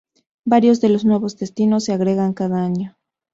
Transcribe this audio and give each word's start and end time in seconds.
Varios 0.45 0.81
de 0.81 0.89
los 0.89 1.05
nuevos 1.05 1.37
destinos 1.37 1.83
se 1.83 1.93
agregan 1.93 2.33
cada 2.33 2.63
año. 2.63 2.97